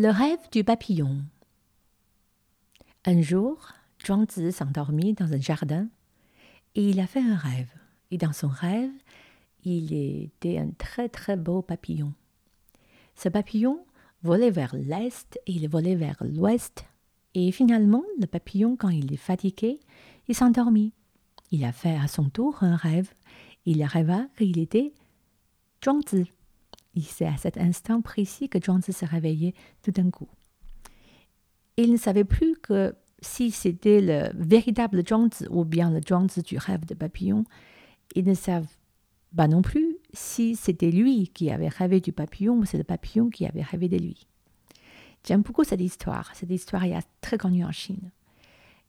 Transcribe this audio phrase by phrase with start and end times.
[0.00, 1.24] Le rêve du papillon.
[3.04, 3.72] Un jour,
[4.06, 5.88] Zhuangzi s'endormit dans un jardin
[6.76, 7.72] et il a fait un rêve.
[8.12, 8.92] Et dans son rêve,
[9.64, 12.12] il était un très très beau papillon.
[13.16, 13.84] Ce papillon
[14.22, 16.84] volait vers l'est et il volait vers l'ouest.
[17.34, 19.80] Et finalement, le papillon, quand il est fatigué,
[20.28, 20.92] il s'endormit.
[21.50, 23.12] Il a fait à son tour un rêve.
[23.66, 24.92] Il rêva qu'il était
[25.84, 26.30] Zhuangzi.
[26.98, 30.28] Et c'est à cet instant précis que Zhuangzi se réveillait tout d'un coup.
[31.76, 36.58] Il ne savait plus que si c'était le véritable Zhuangzi ou bien le Zhuangzi du
[36.58, 37.44] rêve de papillon.
[38.16, 38.66] Il ne savait
[39.36, 43.30] pas non plus si c'était lui qui avait rêvé du papillon ou c'est le papillon
[43.30, 44.26] qui avait rêvé de lui.
[45.24, 46.34] J'aime beaucoup cette histoire.
[46.34, 48.10] Cette histoire est très connue en Chine.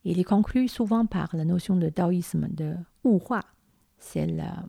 [0.03, 3.41] Il est conclu souvent par la notion de taoïsme de Wu-Hua.
[3.99, 4.65] C'est la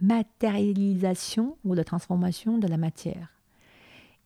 [0.00, 3.32] matérialisation ou la transformation de la matière.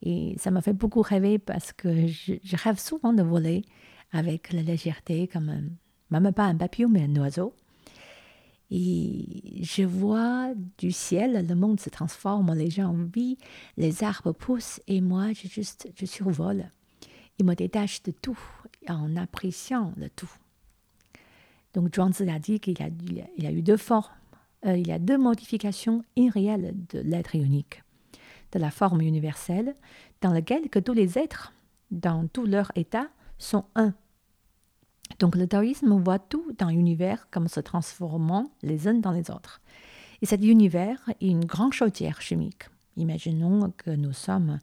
[0.03, 3.65] Et ça m'a fait beaucoup rêver parce que je, rêve souvent de voler
[4.11, 7.55] avec la légèreté, comme un, même pas un papillon, mais un oiseau.
[8.71, 13.37] Et je vois du ciel, le monde se transforme, les gens vivent,
[13.77, 16.71] les arbres poussent, et moi, je juste, je survole.
[17.39, 18.39] Il me détache de tout
[18.89, 20.31] en appréciant le tout.
[21.75, 24.11] Donc, Zhuangzi a dit qu'il a, a eu deux formes
[24.67, 27.83] euh, il y a deux modifications irréelles de l'être unique.
[28.53, 29.75] De la forme universelle,
[30.21, 31.53] dans laquelle que tous les êtres,
[31.91, 33.95] dans tout leur état, sont un.
[35.19, 39.61] Donc le taoïsme voit tout dans l'univers comme se transformant les uns dans les autres.
[40.21, 42.65] Et cet univers est une grande chaudière chimique.
[42.97, 44.59] Imaginons que nous sommes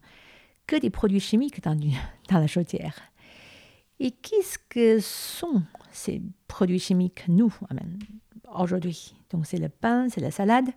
[0.66, 1.78] que des produits chimiques dans,
[2.30, 2.98] la chaudière.
[3.98, 7.52] Et qu'est-ce que sont ces produits chimiques, nous,
[8.58, 10.68] aujourd'hui Donc c'est le pain, c'est la salade,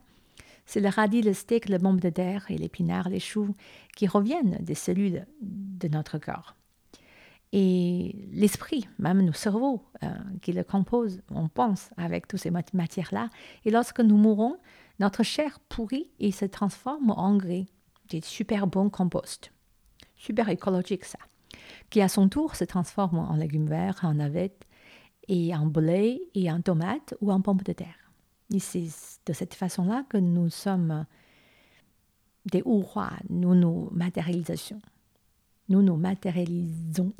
[0.65, 3.53] c'est le radis, le steak, le bombe de terre et l'épinard, les choux
[3.95, 6.55] qui reviennent des cellules de notre corps.
[7.51, 10.07] Et l'esprit, même nos cerveaux euh,
[10.41, 13.29] qui le composent, on pense avec toutes ces matières-là.
[13.63, 14.57] Et lorsque nous mourons,
[14.99, 17.67] notre chair pourrit et se transforme en engrais,
[18.09, 19.51] des super bons composts.
[20.15, 21.19] Super écologique ça
[21.89, 24.65] qui à son tour se transforme en légumes verts, en navettes,
[25.27, 28.11] et en blé, et en tomates ou en pommes de terre.
[28.53, 28.87] Et c'est
[29.25, 31.05] de cette façon-là que nous sommes
[32.45, 34.81] des rois, nous nous matérialisons.
[35.69, 37.13] Nous nous matérialisons.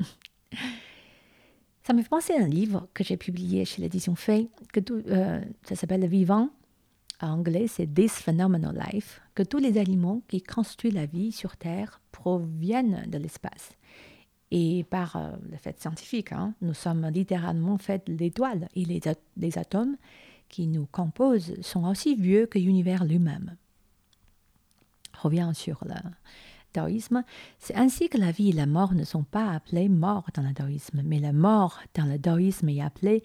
[1.82, 5.02] Ça me fait penser à un livre que j'ai publié chez l'édition Fay, que tout,
[5.08, 6.50] euh, ça s'appelle Le Vivant.
[7.20, 11.56] En anglais, c'est This Phenomenal Life, que tous les aliments qui constituent la vie sur
[11.56, 13.76] Terre proviennent de l'espace
[14.56, 16.30] et par euh, le fait scientifique.
[16.30, 19.96] Hein, nous sommes littéralement faits d'étoiles et les, atomes
[20.48, 23.56] qui nous composent sont aussi vieux que l'univers lui-même.
[25.20, 25.94] Revient sur le
[26.72, 27.24] taoïsme.
[27.58, 30.54] C'est ainsi que la vie et la mort ne sont pas appelées morts dans le
[30.54, 33.24] taoïsme, mais la mort dans le taoïsme est appelée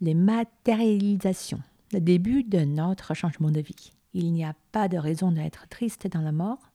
[0.00, 1.60] les matérialisations,
[1.92, 3.92] le début de notre changement de vie.
[4.14, 6.70] Il n'y a pas de raison d'être triste dans la mort,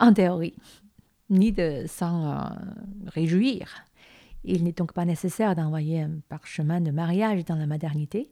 [0.00, 0.56] en théorie
[1.30, 2.48] ni de s'en euh,
[3.06, 3.84] réjouir.
[4.44, 8.30] Il n'est donc pas nécessaire d'envoyer un parchemin de mariage dans la modernité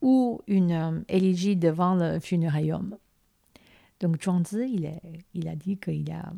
[0.00, 2.96] ou une euh, élégie devant le funéraillum.
[4.00, 4.92] Donc Zhuangzi, il,
[5.34, 6.32] il a dit qu'il n'y a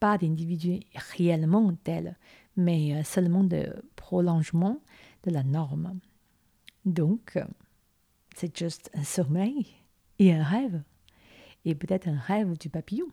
[0.00, 0.80] pas d'individu
[1.16, 2.16] réellement tel,
[2.56, 4.80] mais euh, seulement de prolongement
[5.24, 5.98] de la norme.
[6.84, 7.38] Donc,
[8.34, 9.66] c'est juste un sommeil
[10.18, 10.82] et un rêve,
[11.64, 13.08] et peut-être un rêve du papillon.